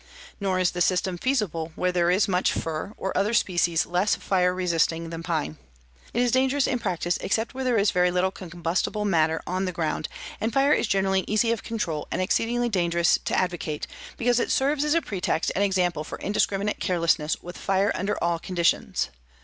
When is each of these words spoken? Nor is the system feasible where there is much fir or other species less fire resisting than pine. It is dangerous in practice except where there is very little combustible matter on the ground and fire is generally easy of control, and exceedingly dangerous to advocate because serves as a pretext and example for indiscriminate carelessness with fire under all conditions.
Nor 0.39 0.57
is 0.57 0.71
the 0.71 0.81
system 0.81 1.19
feasible 1.19 1.73
where 1.75 1.91
there 1.91 2.09
is 2.09 2.27
much 2.27 2.53
fir 2.53 2.91
or 2.97 3.15
other 3.15 3.35
species 3.35 3.85
less 3.85 4.15
fire 4.15 4.51
resisting 4.51 5.11
than 5.11 5.21
pine. 5.21 5.57
It 6.11 6.23
is 6.23 6.31
dangerous 6.31 6.65
in 6.65 6.79
practice 6.79 7.17
except 7.21 7.53
where 7.53 7.63
there 7.65 7.77
is 7.77 7.91
very 7.91 8.09
little 8.09 8.31
combustible 8.31 9.05
matter 9.05 9.43
on 9.45 9.65
the 9.65 9.71
ground 9.71 10.09
and 10.39 10.51
fire 10.51 10.73
is 10.73 10.87
generally 10.87 11.23
easy 11.27 11.51
of 11.51 11.61
control, 11.61 12.07
and 12.11 12.19
exceedingly 12.19 12.67
dangerous 12.67 13.19
to 13.25 13.37
advocate 13.37 13.85
because 14.17 14.41
serves 14.51 14.83
as 14.83 14.95
a 14.95 15.03
pretext 15.03 15.51
and 15.53 15.63
example 15.63 16.03
for 16.03 16.17
indiscriminate 16.17 16.79
carelessness 16.79 17.37
with 17.43 17.55
fire 17.55 17.91
under 17.93 18.17
all 18.23 18.39
conditions. 18.39 19.11